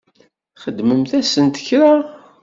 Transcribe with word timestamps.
Txedmemt-asent 0.55 1.57
kra? 1.67 1.93